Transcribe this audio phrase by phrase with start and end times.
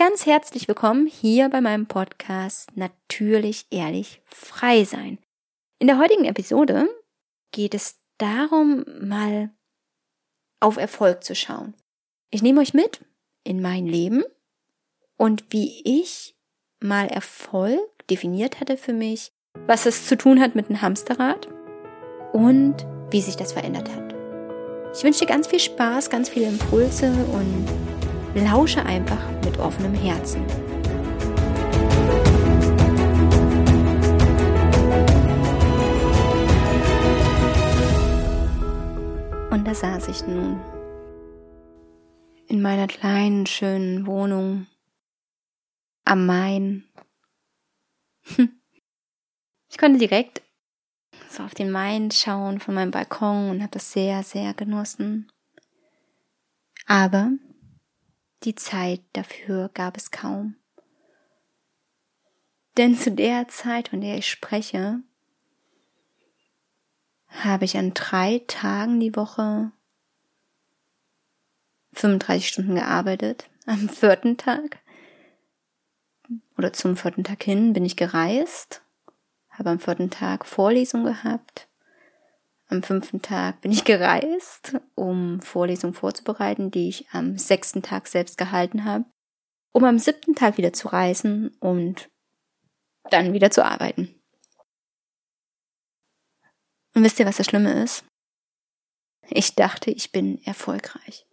[0.00, 5.18] ganz herzlich willkommen hier bei meinem Podcast Natürlich, ehrlich, frei sein.
[5.78, 6.88] In der heutigen Episode
[7.52, 9.50] geht es darum, mal
[10.58, 11.74] auf Erfolg zu schauen.
[12.30, 13.04] Ich nehme euch mit
[13.44, 14.24] in mein Leben
[15.18, 16.34] und wie ich
[16.80, 19.32] mal Erfolg definiert hatte für mich,
[19.66, 21.46] was es zu tun hat mit einem Hamsterrad
[22.32, 24.14] und wie sich das verändert hat.
[24.96, 27.79] Ich wünsche dir ganz viel Spaß, ganz viele Impulse und
[28.44, 30.44] lausche einfach mit offenem Herzen.
[39.50, 40.60] Und da saß ich nun
[42.48, 44.66] in meiner kleinen, schönen Wohnung
[46.04, 46.84] am Main.
[49.72, 50.42] Ich konnte direkt
[51.28, 55.30] so auf den Main schauen von meinem Balkon und habe das sehr, sehr genossen.
[56.86, 57.30] Aber
[58.44, 60.56] die Zeit dafür gab es kaum.
[62.76, 65.00] Denn zu der Zeit, von der ich spreche,
[67.28, 69.72] habe ich an drei Tagen die Woche
[71.92, 73.48] 35 Stunden gearbeitet.
[73.66, 74.78] Am vierten Tag
[76.56, 78.82] oder zum vierten Tag hin bin ich gereist,
[79.50, 81.68] habe am vierten Tag Vorlesung gehabt.
[82.70, 88.38] Am fünften Tag bin ich gereist, um Vorlesungen vorzubereiten, die ich am sechsten Tag selbst
[88.38, 89.04] gehalten habe,
[89.72, 92.08] um am siebten Tag wieder zu reisen und
[93.10, 94.14] dann wieder zu arbeiten.
[96.94, 98.04] Und wisst ihr, was das Schlimme ist?
[99.28, 101.26] Ich dachte, ich bin erfolgreich.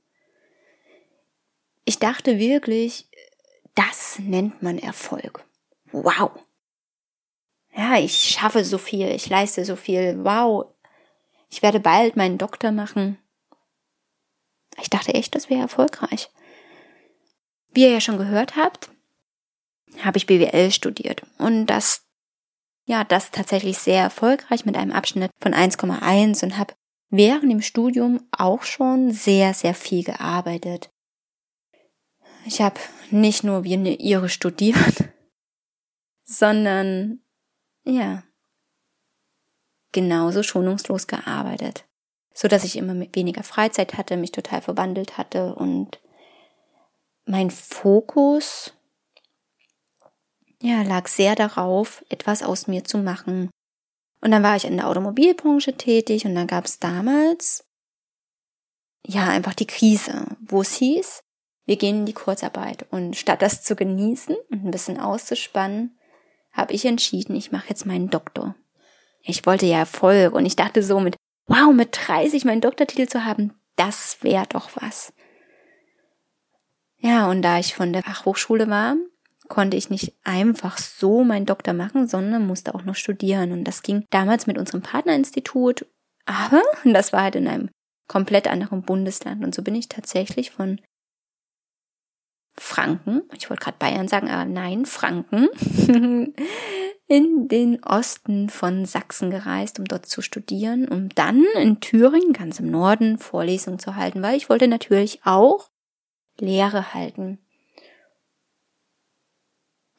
[1.85, 3.09] Ich dachte wirklich,
[3.75, 5.45] das nennt man Erfolg.
[5.91, 6.31] Wow.
[7.75, 10.23] Ja, ich schaffe so viel, ich leiste so viel.
[10.23, 10.73] Wow.
[11.49, 13.17] Ich werde bald meinen Doktor machen.
[14.79, 16.29] Ich dachte echt, das wäre erfolgreich.
[17.69, 18.89] Wie ihr ja schon gehört habt,
[20.03, 22.07] habe ich BWL studiert und das
[22.87, 26.73] ja, das tatsächlich sehr erfolgreich mit einem Abschnitt von 1,1 und habe
[27.09, 30.89] während dem Studium auch schon sehr, sehr viel gearbeitet.
[32.45, 32.79] Ich habe
[33.11, 35.03] nicht nur wie eine Ihre studiert,
[36.23, 37.19] sondern
[37.83, 38.23] ja,
[39.91, 41.85] genauso schonungslos gearbeitet,
[42.33, 45.99] so dass ich immer weniger Freizeit hatte, mich total verwandelt hatte und
[47.25, 48.73] mein Fokus
[50.61, 53.49] ja, lag sehr darauf, etwas aus mir zu machen.
[54.21, 57.63] Und dann war ich in der Automobilbranche tätig und dann gab es damals
[59.05, 61.21] ja einfach die Krise, wo es hieß,
[61.65, 62.87] wir gehen in die Kurzarbeit.
[62.89, 65.97] Und statt das zu genießen und ein bisschen auszuspannen,
[66.51, 68.55] habe ich entschieden, ich mache jetzt meinen Doktor.
[69.27, 71.15] Ich wollte ja Erfolg und ich dachte so mit,
[71.47, 75.13] wow, mit 30 meinen Doktortitel zu haben, das wäre doch was.
[76.97, 78.95] Ja, und da ich von der Fachhochschule war,
[79.49, 83.51] konnte ich nicht einfach so meinen Doktor machen, sondern musste auch noch studieren.
[83.51, 85.85] Und das ging damals mit unserem Partnerinstitut,
[86.25, 87.69] aber das war halt in einem
[88.07, 89.43] komplett anderen Bundesland.
[89.43, 90.79] Und so bin ich tatsächlich von
[92.59, 95.49] Franken, ich wollte gerade Bayern sagen, aber nein, Franken,
[97.07, 102.59] in den Osten von Sachsen gereist, um dort zu studieren, um dann in Thüringen, ganz
[102.59, 105.69] im Norden, Vorlesungen zu halten, weil ich wollte natürlich auch
[106.39, 107.39] Lehre halten.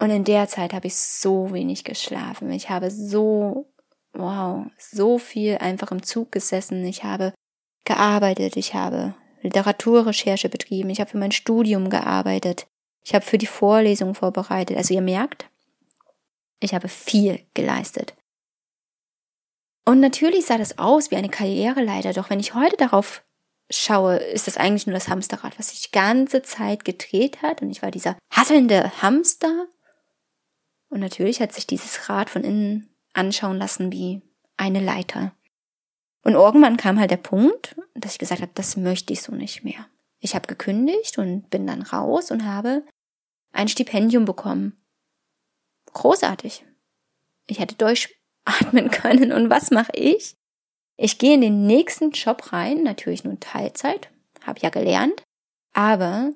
[0.00, 2.50] Und in der Zeit habe ich so wenig geschlafen.
[2.52, 3.66] Ich habe so,
[4.12, 6.84] wow, so viel einfach im Zug gesessen.
[6.84, 7.32] Ich habe
[7.84, 8.56] gearbeitet.
[8.56, 10.90] Ich habe Literaturrecherche betrieben.
[10.90, 12.66] Ich habe für mein Studium gearbeitet.
[13.04, 14.76] Ich habe für die Vorlesung vorbereitet.
[14.76, 15.46] Also ihr merkt,
[16.60, 18.14] ich habe viel geleistet.
[19.84, 23.22] Und natürlich sah das aus wie eine Karriereleiter, doch wenn ich heute darauf
[23.70, 27.62] schaue, ist das eigentlich nur das Hamsterrad, was sich die ganze Zeit gedreht hat.
[27.62, 29.68] Und ich war dieser hasselnde Hamster,
[30.88, 34.22] und natürlich hat sich dieses Rad von innen anschauen lassen wie
[34.56, 35.32] eine Leiter.
[36.28, 39.64] Und irgendwann kam halt der Punkt, dass ich gesagt habe, das möchte ich so nicht
[39.64, 39.86] mehr.
[40.18, 42.84] Ich habe gekündigt und bin dann raus und habe
[43.50, 44.76] ein Stipendium bekommen.
[45.94, 46.66] Großartig.
[47.46, 49.32] Ich hätte durchatmen können.
[49.32, 50.36] Und was mache ich?
[50.98, 54.10] Ich gehe in den nächsten Job rein, natürlich nur Teilzeit,
[54.42, 55.22] habe ja gelernt,
[55.72, 56.34] aber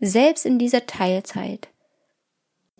[0.00, 1.68] selbst in dieser Teilzeit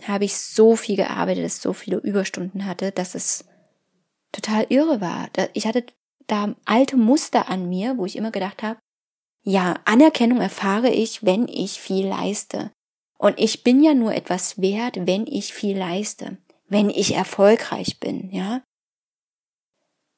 [0.05, 3.45] habe ich so viel gearbeitet, dass ich so viele Überstunden hatte, dass es
[4.35, 5.29] total irre war.
[5.53, 5.87] Ich hatte
[6.27, 8.79] da alte Muster an mir, wo ich immer gedacht habe,
[9.43, 12.73] ja, Anerkennung erfahre ich, wenn ich viel leiste.
[13.19, 18.31] Und ich bin ja nur etwas wert, wenn ich viel leiste, wenn ich erfolgreich bin,
[18.31, 18.63] ja.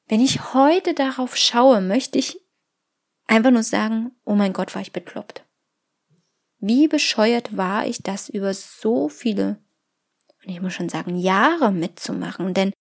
[0.07, 2.39] Wenn ich heute darauf schaue, möchte ich
[3.27, 5.45] einfach nur sagen, oh mein Gott, war ich bekloppt.
[6.59, 9.61] Wie bescheuert war ich das über so viele,
[10.43, 12.71] und ich muss schon sagen, Jahre mitzumachen, denn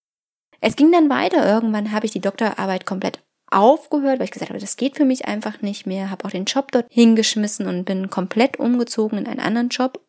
[0.60, 1.46] es ging dann weiter.
[1.46, 3.20] Irgendwann habe ich die Doktorarbeit komplett
[3.50, 6.46] aufgehört, weil ich gesagt habe, das geht für mich einfach nicht mehr, habe auch den
[6.46, 10.00] Job dort hingeschmissen und bin komplett umgezogen in einen anderen Job.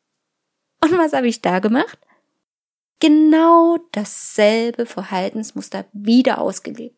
[0.82, 2.00] Und was habe ich da gemacht?
[3.00, 6.98] Genau dasselbe Verhaltensmuster wieder ausgelebt.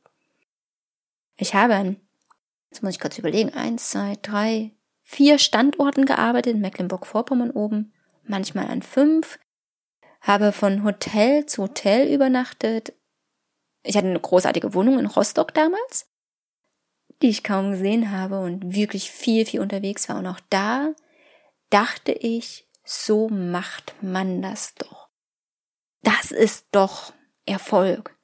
[1.36, 1.98] Ich habe an,
[2.72, 4.72] jetzt muss ich kurz überlegen, eins, zwei, drei,
[5.04, 7.94] vier Standorten gearbeitet, in Mecklenburg-Vorpommern oben,
[8.24, 9.40] manchmal an fünf,
[10.22, 12.94] habe von Hotel zu Hotel übernachtet.
[13.84, 16.08] Ich hatte eine großartige Wohnung in Rostock damals
[17.22, 20.18] die ich kaum gesehen habe und wirklich viel, viel unterwegs war.
[20.20, 20.94] Und auch da
[21.70, 25.10] dachte ich, so macht man das doch.
[26.02, 27.14] Das ist doch
[27.46, 28.16] Erfolg.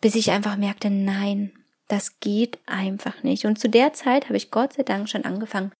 [0.00, 1.52] Bis ich einfach merkte, nein,
[1.88, 3.46] das geht einfach nicht.
[3.46, 5.72] Und zu der Zeit habe ich Gott sei Dank schon angefangen,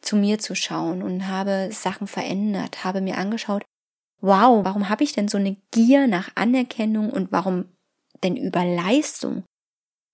[0.00, 3.64] zu mir zu schauen und habe Sachen verändert, habe mir angeschaut,
[4.20, 7.70] wow, warum habe ich denn so eine Gier nach Anerkennung und warum
[8.22, 9.44] denn über Leistung?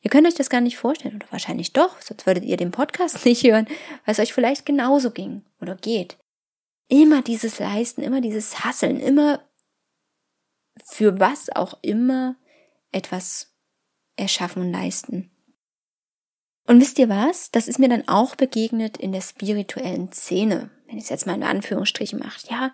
[0.02, 3.24] Ihr könnt euch das gar nicht vorstellen, oder wahrscheinlich doch, sonst würdet ihr den Podcast
[3.24, 3.66] nicht hören,
[4.04, 6.16] weil es euch vielleicht genauso ging oder geht.
[6.88, 9.40] Immer dieses Leisten, immer dieses Hasseln, immer
[10.84, 12.36] für was auch immer
[12.92, 13.54] etwas
[14.16, 15.30] erschaffen und leisten.
[16.66, 17.50] Und wisst ihr was?
[17.50, 21.34] Das ist mir dann auch begegnet in der spirituellen Szene, wenn ich es jetzt mal
[21.34, 22.50] in Anführungsstrichen macht.
[22.50, 22.72] Ja,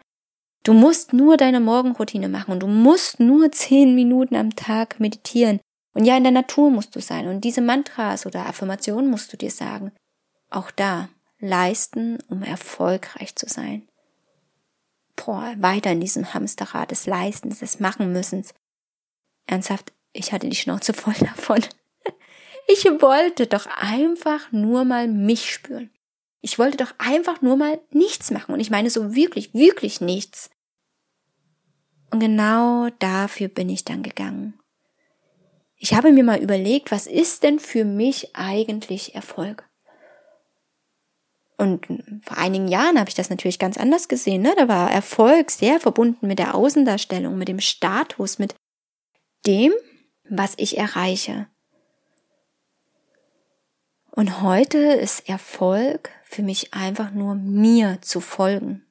[0.67, 5.61] du musst nur deine Morgenroutine machen und du musst nur zehn Minuten am Tag meditieren.
[5.95, 9.37] Und ja, in der Natur musst du sein und diese Mantras oder Affirmationen musst du
[9.37, 9.93] dir sagen.
[10.51, 11.09] Auch da
[11.39, 13.87] leisten, um erfolgreich zu sein.
[15.15, 18.53] Boah, weiter in diesem Hamsterrad des Leistens, des Machenmüssens.
[19.47, 21.63] Ernsthaft, ich hatte die Schnauze voll davon.
[22.69, 25.91] Ich wollte doch einfach nur mal mich spüren.
[26.41, 28.53] Ich wollte doch einfach nur mal nichts machen.
[28.53, 30.51] Und ich meine so wirklich, wirklich nichts.
[32.11, 34.59] Und genau dafür bin ich dann gegangen.
[35.77, 39.69] Ich habe mir mal überlegt, was ist denn für mich eigentlich Erfolg?
[41.59, 41.87] Und
[42.23, 44.43] vor einigen Jahren habe ich das natürlich ganz anders gesehen.
[44.43, 44.55] Ne?
[44.57, 48.55] Da war Erfolg sehr verbunden mit der Außendarstellung, mit dem Status, mit
[49.47, 49.73] dem,
[50.29, 51.49] was ich erreiche.
[54.11, 58.87] Und heute ist Erfolg für mich einfach nur mir zu folgen.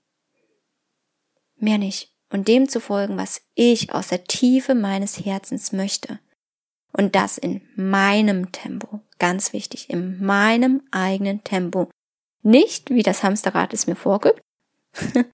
[1.58, 2.15] Mehr nicht.
[2.30, 6.20] Und dem zu folgen, was ich aus der Tiefe meines Herzens möchte.
[6.92, 9.02] Und das in meinem Tempo.
[9.20, 11.90] Ganz wichtig, in meinem eigenen Tempo.
[12.42, 14.42] Nicht, wie das Hamsterrad es mir vorgibt,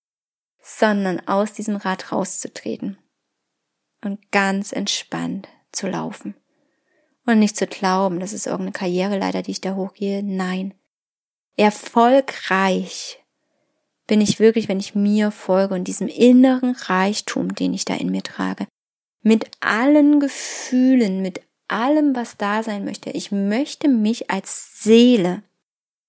[0.62, 2.98] sondern aus diesem Rad rauszutreten
[4.04, 6.36] und ganz entspannt zu laufen.
[7.26, 10.24] Und nicht zu glauben, das ist irgendeine Karriereleiter, die ich da hochgehe.
[10.24, 10.74] Nein.
[11.56, 13.21] Erfolgreich
[14.12, 18.12] bin ich wirklich, wenn ich mir folge und diesem inneren Reichtum, den ich da in
[18.12, 18.68] mir trage.
[19.22, 23.12] Mit allen Gefühlen, mit allem, was da sein möchte.
[23.12, 25.44] Ich möchte mich als Seele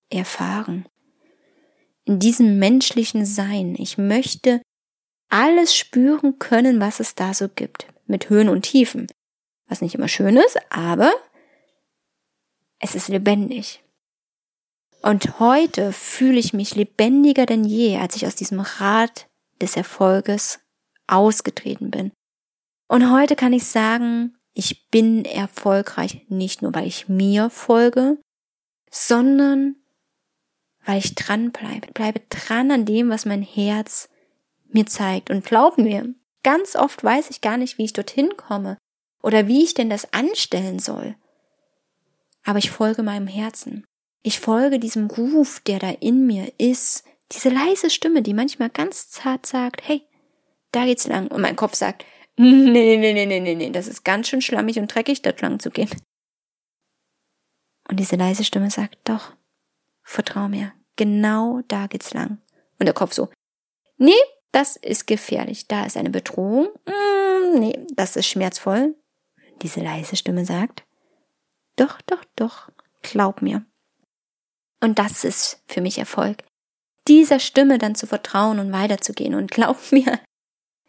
[0.09, 0.85] erfahren.
[2.03, 3.77] In diesem menschlichen Sein.
[3.79, 4.61] Ich möchte
[5.29, 7.87] alles spüren können, was es da so gibt.
[8.05, 9.07] Mit Höhen und Tiefen.
[9.69, 11.13] Was nicht immer schön ist, aber
[12.79, 13.81] es ist lebendig.
[15.03, 19.27] Und heute fühle ich mich lebendiger denn je, als ich aus diesem Rad
[19.61, 20.61] des Erfolges
[21.07, 22.11] ausgetreten bin.
[22.87, 28.17] Und heute kann ich sagen, ich bin erfolgreich nicht nur, weil ich mir folge,
[28.89, 29.75] sondern
[30.85, 31.91] weil ich dran bleibe.
[31.91, 34.07] Bleibe dran an dem, was mein Herz
[34.69, 35.29] mir zeigt.
[35.29, 38.77] Und glaub mir, ganz oft weiß ich gar nicht, wie ich dorthin komme
[39.21, 41.15] oder wie ich denn das anstellen soll.
[42.45, 43.85] Aber ich folge meinem Herzen.
[44.23, 47.03] Ich folge diesem Ruf, der da in mir ist.
[47.31, 50.01] Diese leise Stimme, die manchmal ganz zart sagt, hey,
[50.71, 51.27] da geht's lang.
[51.27, 54.79] Und mein Kopf sagt, Nee, nee, nee, nee, nee, nee, das ist ganz schön schlammig
[54.79, 55.89] und dreckig, dort lang zu gehen.
[57.87, 59.35] Und diese leise Stimme sagt, doch,
[60.01, 62.41] vertrau mir, genau da geht's lang.
[62.79, 63.29] Und der Kopf so,
[63.97, 64.11] nee,
[64.51, 68.95] das ist gefährlich, da ist eine Bedrohung, mm, nee, das ist schmerzvoll.
[69.61, 70.85] Diese leise Stimme sagt,
[71.75, 72.71] doch, doch, doch,
[73.03, 73.63] glaub mir.
[74.83, 76.43] Und das ist für mich Erfolg.
[77.07, 79.33] Dieser Stimme dann zu vertrauen und weiterzugehen.
[79.33, 80.19] Und glaub mir,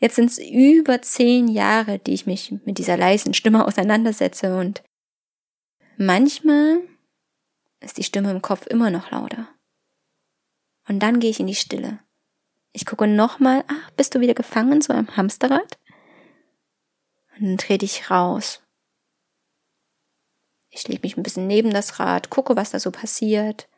[0.05, 4.83] Jetzt sind es über zehn Jahre, die ich mich mit dieser leisen Stimme auseinandersetze und
[5.97, 6.83] manchmal
[7.81, 9.49] ist die Stimme im Kopf immer noch lauter.
[10.89, 12.01] Und dann gehe ich in die Stille.
[12.73, 15.79] Ich gucke nochmal, ach, bist du wieder gefangen so einem Hamsterrad?
[17.37, 18.63] Und dann trete ich raus.
[20.69, 23.69] Ich lege mich ein bisschen neben das Rad, gucke, was da so passiert,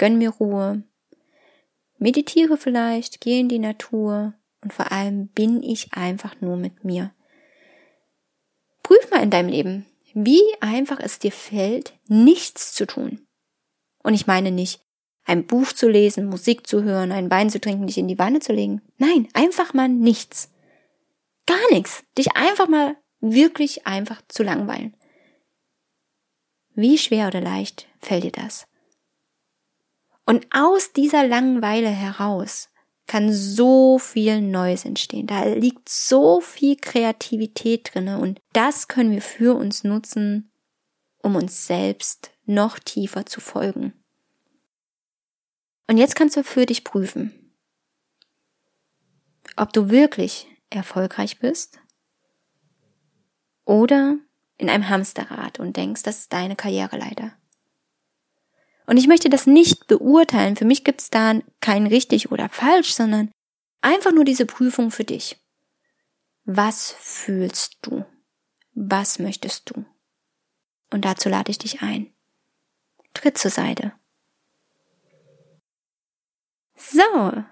[0.00, 0.82] gönn mir Ruhe,
[1.98, 7.12] meditiere vielleicht, gehe in die Natur und vor allem bin ich einfach nur mit mir.
[8.82, 13.26] Prüf mal in deinem Leben, wie einfach es dir fällt, nichts zu tun.
[14.02, 14.80] Und ich meine nicht,
[15.26, 18.40] ein Buch zu lesen, Musik zu hören, einen Wein zu trinken, dich in die Wanne
[18.40, 18.80] zu legen.
[18.96, 20.50] Nein, einfach mal nichts.
[21.44, 22.04] Gar nichts.
[22.16, 24.96] Dich einfach mal wirklich einfach zu langweilen.
[26.74, 28.66] Wie schwer oder leicht fällt dir das?
[30.30, 32.68] Und aus dieser Langeweile heraus
[33.08, 35.26] kann so viel Neues entstehen.
[35.26, 40.52] Da liegt so viel Kreativität drinne und das können wir für uns nutzen,
[41.18, 43.92] um uns selbst noch tiefer zu folgen.
[45.88, 47.52] Und jetzt kannst du für dich prüfen,
[49.56, 51.80] ob du wirklich erfolgreich bist
[53.64, 54.16] oder
[54.58, 57.32] in einem Hamsterrad und denkst, das ist deine Karriereleiter.
[58.90, 60.56] Und ich möchte das nicht beurteilen.
[60.56, 63.30] Für mich gibt es da kein richtig oder falsch, sondern
[63.82, 65.38] einfach nur diese Prüfung für dich.
[66.44, 68.04] Was fühlst du?
[68.74, 69.84] Was möchtest du?
[70.90, 72.12] Und dazu lade ich dich ein.
[73.14, 73.92] Tritt zur Seite.
[76.74, 77.44] So,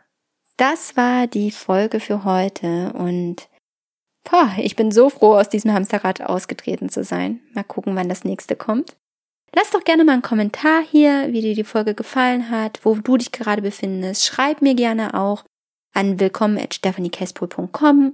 [0.56, 3.48] das war die Folge für heute und
[4.24, 7.40] boah, ich bin so froh, aus diesem Hamsterrad ausgetreten zu sein.
[7.52, 8.96] Mal gucken, wann das nächste kommt.
[9.54, 13.16] Lass doch gerne mal einen Kommentar hier, wie dir die Folge gefallen hat, wo du
[13.16, 14.26] dich gerade befindest.
[14.26, 15.44] Schreib mir gerne auch
[15.94, 18.12] an willkommen at stephaniekespol.com.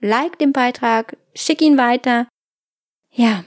[0.00, 2.26] Like den Beitrag, schick ihn weiter.
[3.12, 3.44] Ja,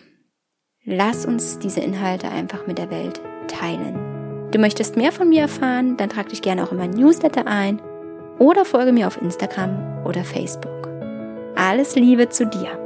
[0.85, 4.51] lass uns diese Inhalte einfach mit der Welt teilen.
[4.51, 7.81] Du möchtest mehr von mir erfahren, dann trag dich gerne auch in mein Newsletter ein
[8.37, 10.89] oder folge mir auf Instagram oder Facebook.
[11.55, 12.82] Alles Liebe zu dir.